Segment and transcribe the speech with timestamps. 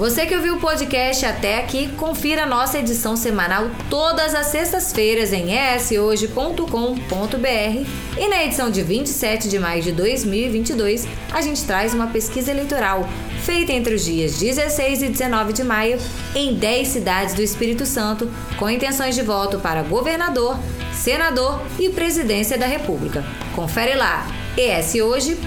[0.00, 5.48] Você que ouviu o podcast até aqui, confira nossa edição semanal todas as sextas-feiras em
[5.52, 6.64] eshoje.com.br
[8.18, 13.06] e na edição de 27 de maio de 2022 a gente traz uma pesquisa eleitoral
[13.44, 15.98] feita entre os dias 16 e 19 de maio
[16.34, 18.26] em 10 cidades do Espírito Santo
[18.58, 20.58] com intenções de voto para governador,
[20.94, 23.22] senador e presidência da República.
[23.54, 24.26] Confere lá
[24.56, 25.40] eshoje.com.br.